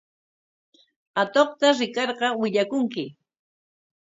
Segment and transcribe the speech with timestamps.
[1.21, 3.05] Atuqta rikarqa willakunki.